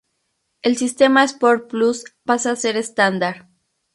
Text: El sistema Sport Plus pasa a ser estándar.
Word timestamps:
El 0.63 0.77
sistema 0.77 1.23
Sport 1.25 1.69
Plus 1.69 2.05
pasa 2.23 2.49
a 2.53 2.55
ser 2.55 2.75
estándar. 2.75 3.47